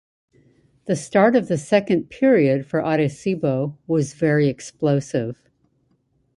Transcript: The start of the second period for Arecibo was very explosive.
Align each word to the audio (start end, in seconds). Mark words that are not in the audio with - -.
The 0.87 0.95
start 0.95 1.35
of 1.35 1.47
the 1.47 1.59
second 1.59 2.09
period 2.09 2.65
for 2.65 2.81
Arecibo 2.81 3.77
was 3.85 4.15
very 4.15 4.47
explosive. 4.47 5.37